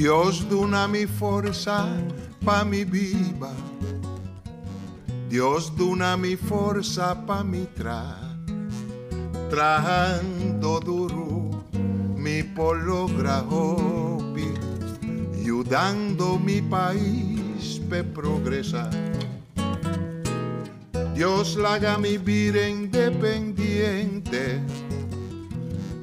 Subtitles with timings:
[0.00, 1.84] Dios duna mi forza
[2.42, 3.52] pa mi viva.
[5.28, 8.16] Dios duna mi forza pa mi tra.
[9.50, 11.66] Trajando duro
[12.16, 14.48] mi pologra hopi,
[15.36, 18.96] ayudando mi país pe progresar.
[21.12, 24.64] Dios la haga mi vida independiente.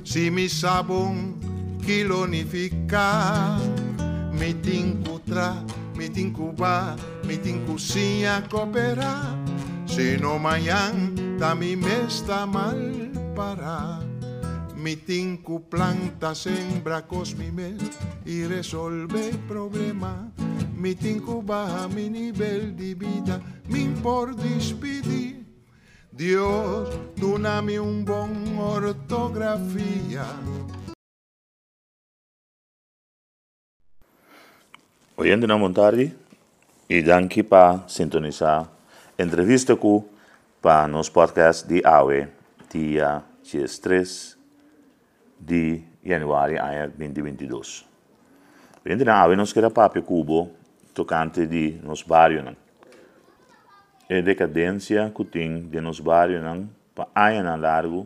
[0.04, 1.42] Si mi sabón
[1.82, 3.58] kilonifica,
[4.40, 5.64] mitin cutra,
[5.96, 6.96] mitin cuba,
[7.26, 9.36] mitin cusia copera,
[9.86, 14.00] sino mayan tami mesta mal para.
[14.78, 17.78] Mitin cu plantas hembra cosmimel
[18.26, 20.32] y resolve problema.
[20.78, 25.44] Mitin cu baja mi nivel de vida, min por dispidi.
[26.12, 30.26] Dios, dunami un bon ortografía.
[35.20, 36.14] Hoy en Dinamo Tardi
[36.88, 38.70] y danki pa sintonizar
[39.18, 40.06] entrevista ku
[40.62, 42.30] pa nos podcast di awe
[42.70, 44.38] dia 3
[45.42, 47.50] di januari aia 2022.
[48.86, 50.54] Hoy en awe nos queda papio cubo
[50.94, 52.54] tocante di nos barionan.
[54.06, 58.06] E decadencia cutin de nos barionan pa aia na largo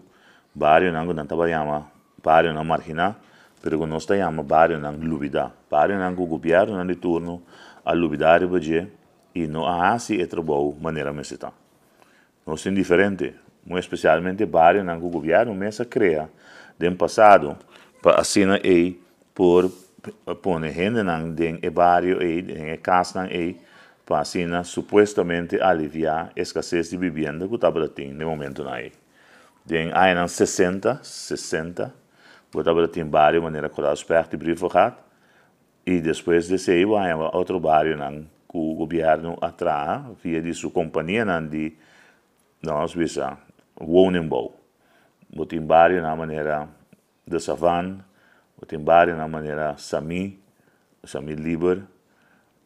[0.55, 1.91] barionan gudan tabariama
[2.23, 3.19] barionan marginal
[3.61, 5.51] Pentru că nu stai am bare în ang lubida.
[5.67, 7.41] Bare în ang gugupiar în returnu
[7.83, 8.87] al lubidare băge
[9.31, 11.53] și nu a asi e trebou manera mesita.
[12.43, 13.41] Nu sunt diferente.
[13.63, 16.29] Muy especialmente bare în ang gugupiar nu mesa crea
[16.75, 17.57] din pasado
[18.01, 18.99] pa asina ei
[19.33, 19.69] por
[20.41, 23.55] pone gente nan den e barrio e den e casa nan e
[24.03, 28.91] pa asina supuestamente aliviar escassez de vivienda que estava tendo no momento na ei.
[29.63, 32.00] Den aí 60, 60
[32.51, 34.97] tendo barrio maneira que estava perto de Brifogat
[35.85, 40.69] e depois desse aí vai outro barrio nang que o governo atrás via de sua
[40.69, 41.73] companhia nang de
[42.61, 43.37] nós visa
[43.79, 44.61] Woningbouw
[45.33, 46.67] Botimbari na maneira
[47.25, 48.03] de Savan,
[48.59, 50.43] Botimbari na maneira Sami,
[51.05, 51.83] Sami Liber,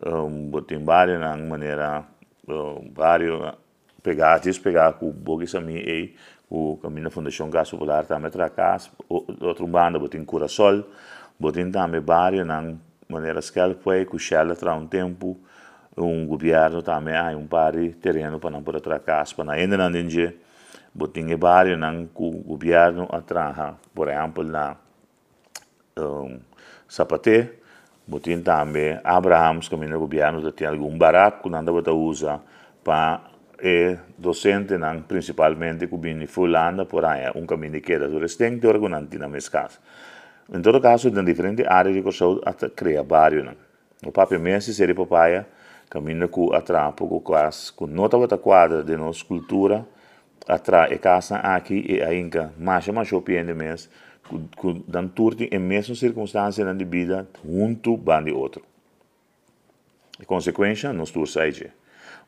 [0.03, 2.03] um, Botimbari na maneira
[2.47, 3.53] um, vários
[4.01, 6.15] pegar, pegar com o Bogi Sami e
[6.49, 10.83] o caminho da Fundação Gás Popular também tracas, outro banda botin Curasol,
[11.39, 12.73] botin também vários na
[13.09, 15.37] maneira que foi com Shell tra um tempo,
[15.97, 19.77] um governo também há um par de terreno para não poder tracas, para não ainda
[19.77, 20.39] não entender
[20.95, 24.79] botinha barrio nang ku governo atraha, por exemplo, na
[25.99, 26.39] um,
[26.87, 27.59] Zapate,
[28.07, 32.39] botin também Abrahams, que o governo da tem algum barato que nanda bota usa
[32.81, 33.21] para
[33.61, 38.67] e docente nang principalmente ku bini fulanda por aí um caminho que era do restante
[38.67, 39.79] ora não tinha mais casa.
[40.53, 43.57] Em todo caso, em diferentes áreas de coisa até cria barrio nang.
[44.05, 45.47] O papel mesmo seria papaya,
[45.89, 49.85] caminho ku atrapo ku quase ku nota bota quadra de nossa cultura
[50.47, 53.89] atra e casa aqui e ainda mais mais opinião mês
[54.27, 58.61] que dan turti em mesma circunstância na de vida junto bandi outro
[60.19, 61.71] e consequência nos tur saide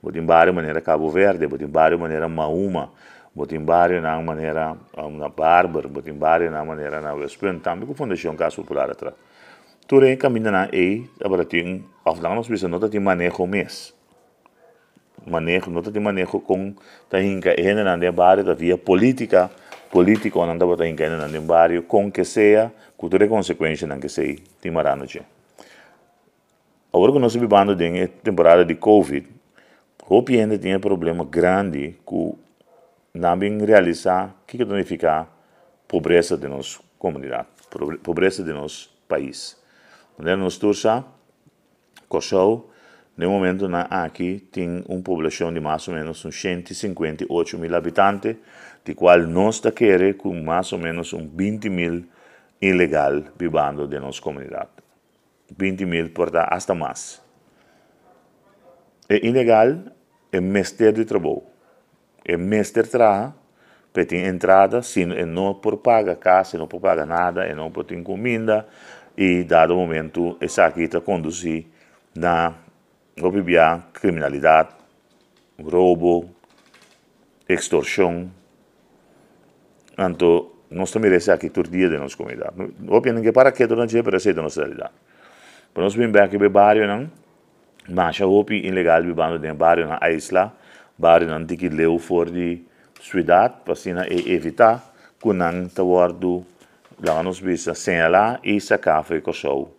[0.02, 2.91] botin várias maneira Cabo Verde botin várias maneira Mauma
[3.35, 7.94] botin várias na maneira na Barber botin várias na maneira na West Point também com
[7.94, 9.16] Fundação Casa Popular atrás
[9.88, 13.97] Ture caminha na e agora tem afdang nos bisa nota tem manejo mês
[15.28, 16.74] manejo, não tem manejo com
[17.09, 19.52] tahinka ene na barrio da via política,
[19.91, 24.40] político não dá tahinka ene na barrio com que seja, cultura consequência não que sei,
[24.62, 25.22] timarano che.
[26.94, 29.28] Agora que nós vivendo em temporada de Covid,
[30.09, 32.38] o ainda tinha problema grande com
[33.38, 35.28] bem realizar o que significa
[35.88, 37.47] pobreza de nossa comunidade,
[38.03, 39.57] pobreza de nosso país.
[40.17, 41.03] Onde nós tursa,
[42.07, 42.72] coxou,
[43.17, 48.35] no momento, na, aqui tem uma população de mais ou menos uns 158 mil habitantes,
[48.85, 52.05] de qual nós está querendo com mais ou menos uns 20 mil
[52.61, 54.70] ilegal vivendo de nossa comunidade.
[55.58, 57.27] 20 mil, portanto, hasta mais.
[59.09, 59.78] É ilegal
[60.32, 61.44] é mestre de trabalho.
[62.26, 63.34] É mestre de trabalho,
[64.06, 68.02] tem entrada, se não por paga casa, não por paga nada, e não por ter
[68.04, 68.68] comida,
[69.18, 71.66] e dado o momento, essa aqui está conduzir
[72.16, 72.54] na
[73.20, 74.70] Gobibia, criminalidade,
[75.59, 76.30] roubo,
[77.50, 78.30] extorsão.
[79.98, 82.54] Então, nós também aqui todo dia de nossa comunidade.
[82.88, 84.94] Obviamente que para que durante a pressa da nossa realidade.
[85.74, 87.09] Para nós bem aqui no bairro, não?
[87.87, 90.53] Mas a roupa ilegal vivendo no bairro na isla,
[90.99, 92.61] não tem que leu fora de
[93.01, 93.93] cidade, para assim
[94.25, 96.45] evitar que não está guardo
[96.99, 98.59] lá nos bisa sem lá e
[99.03, 99.78] foi com show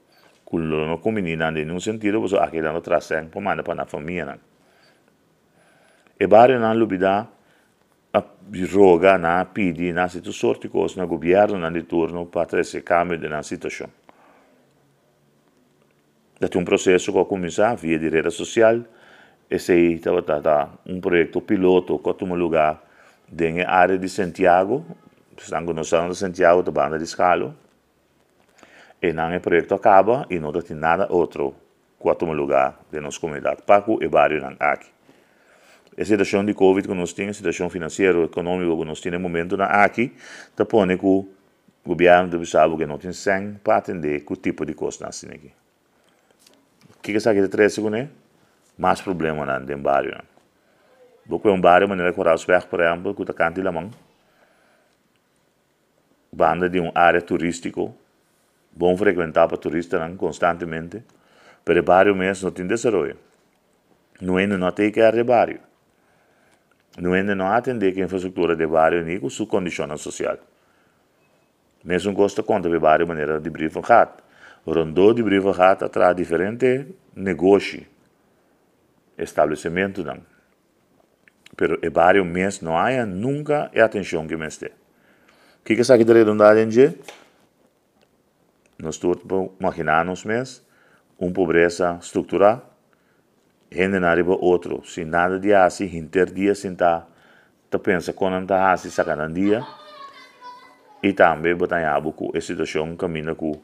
[0.49, 4.39] Kullo no combina in un sentido, pues aqui dando traseng, pa pa na família, né?
[6.19, 7.29] E barrio não lubida
[8.73, 13.19] roga na pidi na situ sorti cos na governo na di turno para tresse cambio
[13.19, 13.91] de na situação.
[16.41, 18.85] Dati um processo que começar via de rede social
[19.51, 22.81] e sei estava tá um projeto piloto que toma lugar
[23.27, 24.87] da área de Santiago,
[25.37, 27.57] estão conhecendo Santiago da banda de escalo,
[29.03, 31.57] e não o projeto acaba e não tem nada outro
[32.01, 34.87] que toma lugar de nossa comunidade, Paco e Barrio não aqui.
[35.99, 39.23] A situação de Covid que nós temos, a situação financeira econômica que nós temos no
[39.29, 40.13] momento na aqui,
[40.51, 41.29] está pondo que o
[41.85, 45.35] governo deve saber que não tem sangue para atender que tipo de coisa nós temos
[45.35, 45.53] aqui.
[47.09, 48.07] O que que sabe de três segundos?
[48.77, 50.23] Mais problema na dentro bairro.
[51.27, 53.91] Porque é um bairro, maneira que o weg, por está cantando lá mão.
[56.31, 57.81] Banda de uma área turística,
[58.77, 61.03] bom frequentar para turistas constantemente,
[61.67, 63.19] mas o bairro mesmo não tem desenvolvimento.
[64.21, 65.61] Não é não tem que é bairro.
[66.99, 70.37] Não é não atender que a infraestrutura de bairro nem com sua condição social.
[71.83, 73.81] Mesmo gosta conta de bairro maneira de briefing
[74.71, 76.87] Rondou de briva rata atrás diferente
[77.17, 77.87] negócio,
[79.17, 80.21] estabelecimento não.
[81.57, 84.69] Pero e barrio mês não há nunca a atenção que mês tem.
[84.69, 86.95] O que que sabe de redundar em?
[88.79, 89.25] Nós todos
[89.59, 90.63] imaginamos mês,
[91.19, 92.77] uma pobreza estrutural,
[93.73, 97.07] gente na riba outro, sem nada de assim, inter dia sem tá,
[97.83, 99.67] pensa quando tá assim sacando dia,
[101.03, 103.59] e também botar em abo com a situação caminha com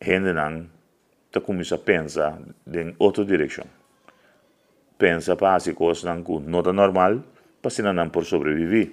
[0.00, 3.64] está começa a pensar em outra direção.
[4.98, 7.22] Pensa para as coisas não não é normal,
[7.68, 8.92] se não por sobreviver.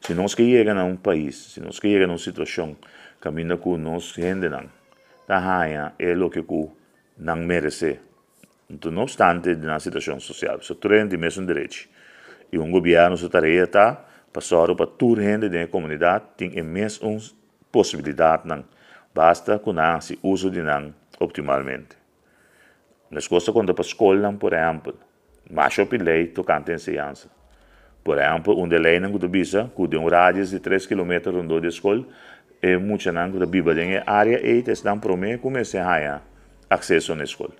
[0.00, 2.76] Se nós que chega a um país, se nós que chega a uma situação,
[3.20, 4.68] caminha com nós não,
[5.26, 6.44] tá raia é o que
[7.18, 8.00] não merece.
[8.70, 11.88] Então, não obstante, na situação social, se tu de mesmo direito,
[12.52, 17.18] e um governo sua tarefa está passar para a gente da comunidade tem a mesma
[17.72, 18.64] possibilidade não
[19.14, 21.96] Basta con ansi, uso din ang optimalmente.
[23.10, 24.96] Në shkosa këndë për shkollën për e ampël,
[25.56, 27.30] ma shopi lej të kante në sejansë.
[28.04, 31.14] Për e ampël, unë dhe lejnë në këtë bisa, ku dhe unë di 3 km
[31.32, 32.04] rëndo dhe shkollë,
[32.62, 35.80] e mu që në këtë biba dhe e i të së prome ku me se
[35.80, 36.20] haja
[36.68, 37.58] akseso në shkollë.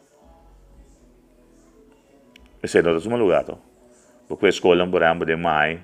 [2.62, 3.56] E se në të të më per
[4.28, 5.78] për kve shkollën për e ampël dhe maj,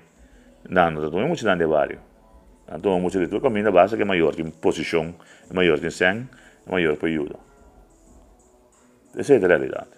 [0.69, 2.14] në në të të.
[2.71, 5.13] Então, muitas vezes, o caminho da base que é maior que posição,
[5.49, 6.27] é maior que sangue,
[6.65, 7.35] é maior que ajuda.
[9.15, 9.89] Essa é a realidade.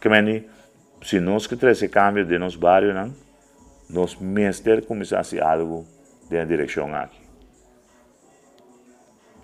[0.00, 0.46] Que meni,
[1.02, 3.14] se nós que esse cambio de nos bairros, não,
[3.88, 5.86] nós mestre começasse algo
[6.28, 7.24] de direção aqui.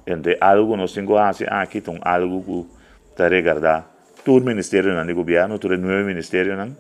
[0.06, 3.91] Entre algo nós temos que aqui, então algo que está regardar
[4.25, 6.76] todo o ministério do governo, todo o novo ministério, não,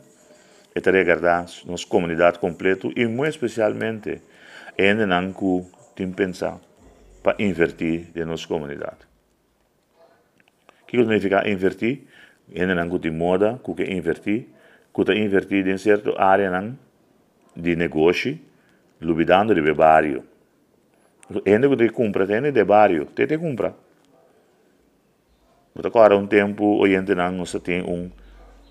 [0.74, 4.22] está regardar nossa comunidade completa e muito especialmente
[4.80, 5.32] ainda não
[5.94, 6.58] tem pensar
[7.22, 9.08] para invertir na nossa comunidade.
[10.82, 12.06] O que significa invertir?
[12.56, 14.48] Ainda não tem moda que invertir,
[14.92, 16.50] que invertir em certa área
[17.54, 18.38] de negócio,
[19.00, 20.24] lubidando de bairro.
[21.46, 23.74] Ainda que te compra, tem de bairro, te te compra.
[25.74, 28.10] Mas agora um tempo, hoje não, nós tem um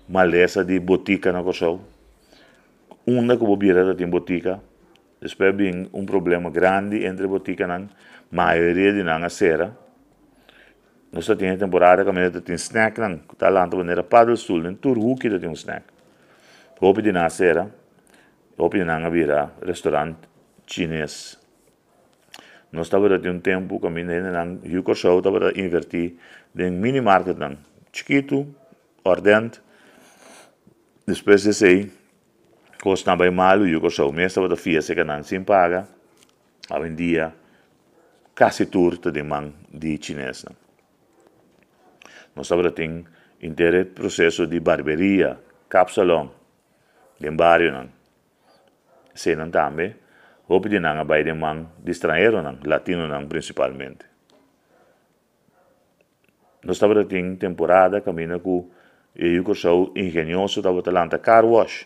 [0.08, 1.78] maleza de botica na coisa.
[3.06, 4.60] Uma que bobeira tem botica,
[5.20, 9.76] Depois vem um problema grande entre botica e maioria de nang sera.
[11.12, 15.28] Nós temos temporada que a tem snack lá então maneira paddle stool, nem tur huki
[15.38, 15.84] tem um snack.
[16.80, 17.68] Hope de na sera,
[18.56, 20.28] hope de nang vira restaurante
[20.66, 21.38] chinês.
[22.72, 26.14] Nós estava de um tempo que a menina nang Yuko Show estava invertir
[26.56, 27.58] em mini market nang,
[27.92, 28.46] chiquito,
[29.04, 29.60] ordente.
[31.04, 31.90] Depois de sei,
[32.82, 35.86] Kostanbai Malu y Yuko Shaumia sobre fia se ganan sin paga.
[36.70, 37.34] Hoy en día,
[38.32, 40.50] casi turta de man de chinesa.
[42.34, 43.04] Nos abratin
[43.40, 46.32] interés proceso de barbería, capsalón,
[47.18, 47.90] de embario nan.
[49.12, 49.96] Senan tambe,
[50.48, 54.06] opide nan abay de man de extranjero nan, latino nan principalmente.
[56.62, 58.70] Nos abratin temporada camina cu
[59.14, 61.84] e Yuko Shau ingenioso da Botalanta Car Wash.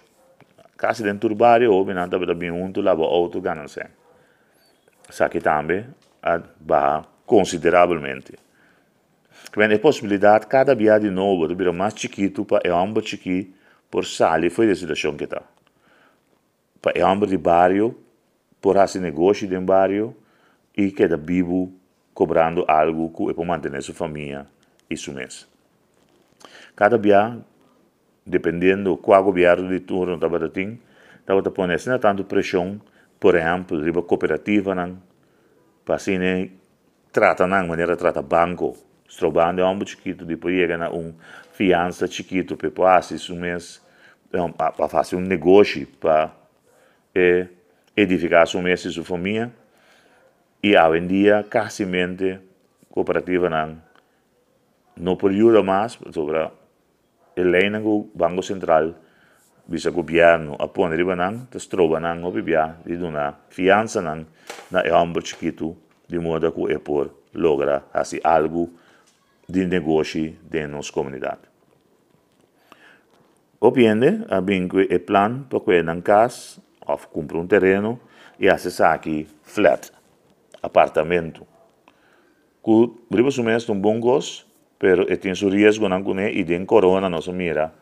[0.76, 3.88] Kasi den turbari o binanta bada bin untu labo auto ganan sen.
[5.10, 5.86] Saki tambe
[6.22, 8.38] ad ba consideravelmente.
[9.52, 13.54] Quindi a possibilidade cada dia de novo de virar mais chiquito para é amba chiqui
[13.90, 15.42] por sali foi a situação que está.
[16.82, 17.96] Para é amba de barrio
[18.60, 20.16] por esse negócio de barrio
[20.76, 21.72] e que da bibo
[22.12, 24.46] cobrando algo que é para manter sua família
[24.88, 25.46] e seu mês.
[26.74, 27.38] Cada dia,
[28.26, 30.78] dependendo qual governo de turno estava tendo,
[31.20, 32.80] estava pondo tanto pressão,
[33.20, 34.98] por exemplo, riba cooperativa, não,
[35.84, 36.50] para assim,
[37.12, 38.76] trata não, maneira trata banco,
[39.08, 41.14] strobando é um chiquito, depois chega na um
[41.52, 43.82] fiança chiquito, para passar isso mês,
[44.30, 46.34] para fazer um negócio, para
[47.14, 47.46] é,
[47.96, 49.52] edificar seu mês sua família,
[50.62, 51.84] e hoje em dia, quase
[52.90, 53.82] cooperativa não,
[54.96, 56.50] não ajuda mais sobre
[57.36, 58.94] elenango Banco Central,
[59.66, 64.26] vicegoverno apone ribanang, tas trobanang obibia riduna fianzanang
[64.70, 65.74] na eambo chikitu
[66.06, 68.68] di moda ku epor logra hasi algo
[69.48, 71.38] di negoci de nos comunidad.
[73.58, 78.00] Opiende abinque e plan per que nan cas of cumpre un terreno
[78.36, 79.88] e hace saki flat,
[80.60, 81.46] apartamento.
[82.60, 84.44] Cu riba sumest un bungos
[84.78, 87.72] pero e tin su riesgo nan gune i den corona no so mira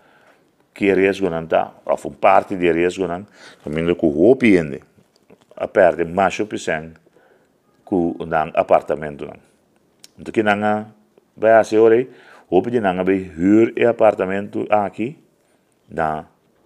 [0.73, 3.27] che riesgo nan da a fun parte di riesgo nan
[3.65, 4.81] almeno ku ho piende
[5.55, 6.97] a perde masho pisen
[7.85, 9.41] ku nan appartamento nan.
[10.17, 10.75] De che nan a
[11.37, 12.09] ba se ore
[12.49, 15.13] ho pide nan a be huur e appartamento aqui
[15.85, 16.25] da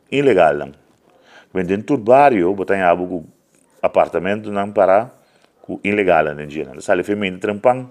[0.08, 0.72] ilegal nan.
[1.50, 3.18] Quindi in tur barrio botanya abu ku
[3.82, 5.10] appartamento nan para
[5.60, 6.48] ku ilegal nan.
[6.48, 7.90] Jena sale femine trampan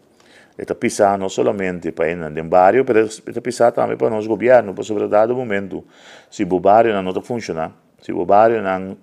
[1.29, 5.35] Somente para ir no barrio, mas está pisar também para nosso governo, para sobre dado
[5.35, 5.83] momento,
[6.29, 8.95] se o barrio não está funcionando, se o barrio não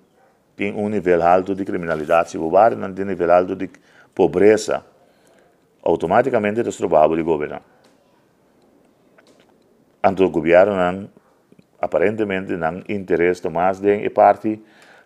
[0.55, 3.69] tem um nível alto de criminalidade, se o barrio não tem um nível alto de
[4.15, 4.85] pobreza,
[5.83, 7.61] automaticamente é provável de governar.
[10.01, 11.09] Então o governo não,
[11.81, 14.61] aparentemente não interessa mais em parte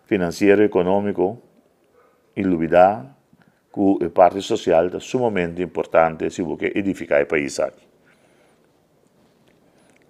[0.06, 1.36] financeiro, econômico
[2.36, 2.42] e
[3.74, 7.84] luvidar que a parte social é sumamente importante se você edificar o país aqui.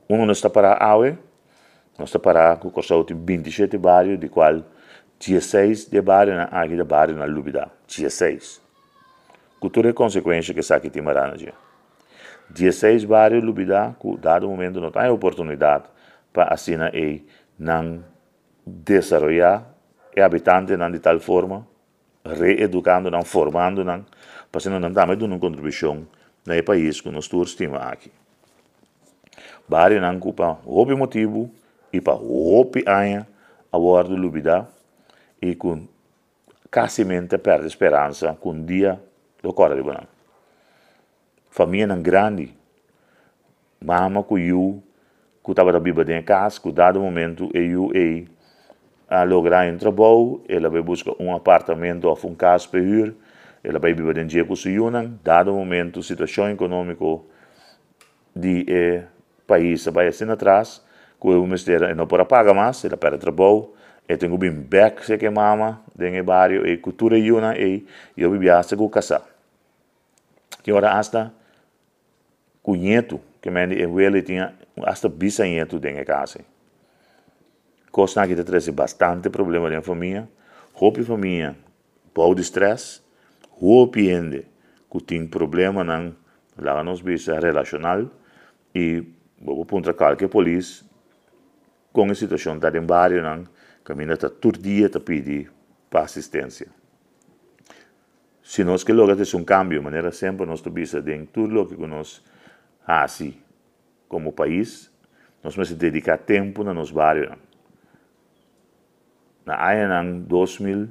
[0.08, 1.18] Um não está para a AUE,
[1.98, 4.62] não está para com o 27 bairros, de qual
[5.18, 8.60] 16 de bairro na aqui de bairro na Lubida, 16.
[9.58, 11.54] Cultura é consequência que está aqui tem marana dia.
[12.50, 15.84] 16 bairros Lubida, que dado momento não tem oportunidade
[16.30, 17.26] para assinar e
[17.58, 18.04] não
[18.66, 19.62] desenvolver
[20.14, 21.66] e habitante não de tal forma
[22.24, 24.04] reeducando, não formando, não,
[24.50, 26.06] para não também dando uma contribuição
[26.46, 28.10] no país que nós todos temos aqui.
[29.68, 31.50] Bari não culpa o motivo
[31.92, 33.26] e para o anha
[33.72, 34.68] a bordo lubida
[35.40, 35.86] e com
[36.70, 37.04] quase
[37.38, 39.00] perde esperança com um dia
[39.42, 40.08] do cora de banana.
[41.50, 42.52] Família não grande,
[43.80, 44.82] mama com eu,
[45.44, 48.26] que estava da dentro de casa, que dado momento eu e
[49.08, 53.14] a lograr um trabalho, ela vai buscar um apartamento ou um casa para ir,
[53.62, 54.90] ela vai viver em dia com o
[55.22, 57.04] dado o momento, situação econômica
[58.34, 59.04] de eh,
[59.46, 60.82] país vai assim atrás,
[61.20, 63.72] que o ministério não pode pagar mais, ela perde trabalho,
[64.08, 68.30] e tenho bem back se que mama, dentro do bairro, e cultura yuna, e eu
[68.30, 69.22] vivia se com casa.
[70.62, 71.32] Que hora hasta,
[72.62, 73.62] cunheto, que me
[74.02, 76.40] ele tinha, hasta bisneto dentro da casa.
[77.94, 80.28] cosa que te trae bastante problema en la familia,
[80.74, 81.54] rompe familia,
[82.12, 83.00] por estrés,
[83.60, 84.48] rompe ende,
[84.90, 86.16] que tiene problema en
[86.56, 88.10] la vida relacional
[88.74, 89.00] y
[89.40, 90.84] vou contra qualquer polícia
[91.92, 93.44] com a situação da embargo, não,
[93.84, 95.52] caminha até todo dia para pedir
[95.88, 96.66] para assistência.
[98.42, 101.76] Se nós que logramos um cambio, de maneira sempre nós temos de tudo o que
[101.86, 102.24] nós
[102.84, 103.36] fazemos
[104.08, 104.90] como país,
[105.44, 107.43] nós temos que dedicar tempo no nosso bairro.
[109.44, 110.88] Na ng 2000,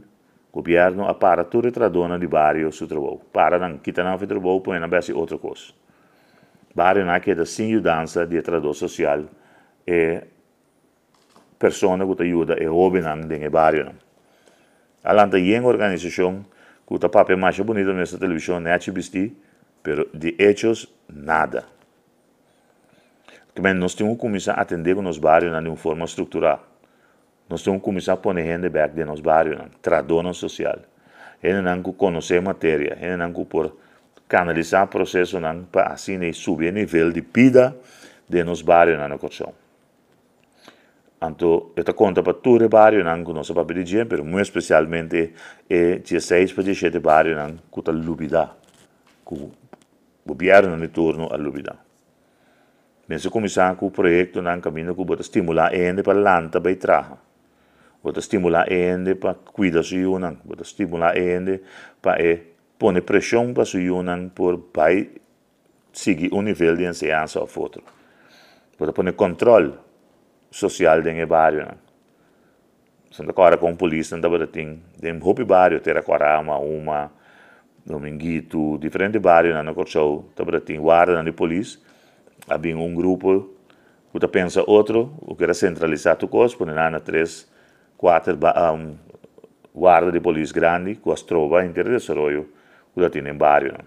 [0.53, 3.21] gobyerno para tudo tradona de barrio su trabalho.
[3.33, 5.73] Para não kita não fi trabalho, põe na base outra coisa.
[6.75, 9.25] Barrio na que da sem ajudança de trador social
[9.85, 10.21] e
[11.57, 13.99] persona que ajuda e hobby nang denge barrio nang.
[15.03, 16.45] Alanta yen organização
[16.87, 19.35] que tá papel mais bonito nessa televisão, né, bisti,
[19.81, 21.65] pero de hechos nada.
[23.55, 26.72] Que nós temos que começar a atender com os barrios de uma forma estruturada.
[27.53, 30.79] Nós que começar a pôr gente back de nos bairros, tradona social.
[31.43, 33.77] Ele não conhecer matéria, ele não por
[34.27, 35.37] canalizar o processo
[35.71, 37.77] para assim subir o nível de vida
[38.27, 39.53] de nos bairros na corção.
[41.21, 45.35] Anto, esta conta para todo o barrio não conosco para pedir, pero muito especialmente
[45.69, 48.49] é 16 para 17 barrio não que está lubida,
[49.23, 49.51] que o
[50.25, 51.75] governo de turno a lubida.
[53.07, 57.32] Penso começar com o projeto não caminho que pode estimular ainda para lanta para trabalhar.
[58.03, 61.61] Pode estimular ainda para cuidar do seu não, pode estimular ainda
[62.01, 62.17] para
[62.77, 65.09] pôr pressão para o seu não por vai
[65.93, 67.81] seguir um nível de enseñança ou outro.
[68.77, 69.73] Pode pôr controle
[70.51, 71.59] social dentro do bairro.
[71.59, 71.75] Né?
[73.09, 77.09] São agora com a polícia, não dá tem tem hopi bairro, Teracorama, uma,
[77.85, 81.79] Dominguito, diferente bairro, na Corchou, tá tem guarda na polícia,
[82.49, 83.49] havia um grupo
[84.11, 87.49] que pensa outro, o que era centralizado coisa, põe na três,
[88.03, 88.37] quatro
[88.73, 88.97] um,
[89.73, 92.49] guarda de polícia grande, que as trova em desenvolvimento,
[92.93, 93.71] que tem em bairro.
[93.71, 93.85] Né?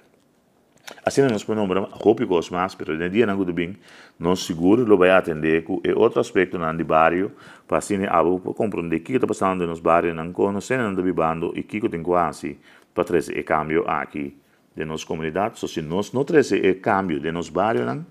[1.04, 3.76] Assim nós podemos rópicos mais, mas no dia não bem,
[4.18, 7.32] nós seguro lo vai atender com e outro aspecto no bairro,
[7.68, 11.62] para assim abo compreender o que está passando nos bairros, não conhecer não vivendo e
[11.62, 12.58] que tem quase
[12.94, 14.34] para trazer o cambio aqui
[14.74, 15.58] de nossa comunidade.
[15.58, 18.06] So, se nós não trazer o cambio de nos bairros, não,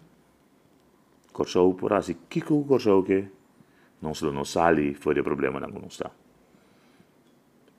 [1.33, 3.25] corso por assim, que que corso que
[4.01, 6.11] não se não sai fora de problema não está.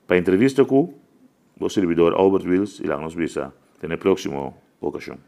[0.05, 0.93] Para entrevista com
[1.59, 5.19] o servidor Albert Wills e lá nos visa, até o próximo ocasión.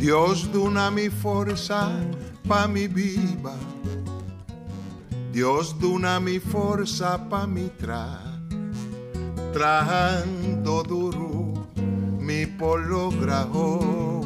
[0.00, 1.88] Dios duna mi forza
[2.48, 3.69] pa mi viva.
[5.32, 8.18] Dios duna mi forza pa mi tra.
[9.52, 11.66] Trajando duro
[12.18, 14.20] mi polograhopi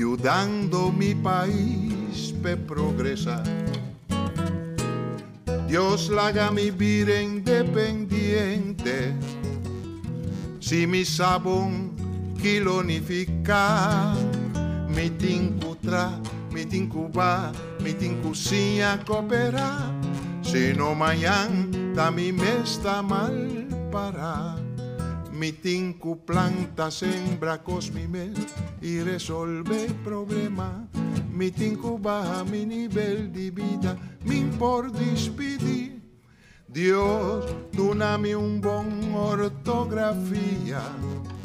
[0.00, 3.44] ayudando mi país a progresar.
[5.68, 9.14] Dios la haga mi vida independiente,
[10.58, 11.92] si mi sabón
[12.40, 14.14] kilonifica,
[14.88, 16.18] mi tincutra,
[16.50, 17.52] mi tincuba,
[17.82, 19.92] mitin kusia kopera,
[20.42, 24.56] sino mayan tami mesta mal para.
[25.32, 28.36] Mitin ku plantas hembra cosmimes
[28.82, 30.84] y resolve problema.
[31.32, 35.96] Mi tincu baja mi nivel de vida, min por dispidi.
[36.68, 40.84] Dios, dunami un bon ortografía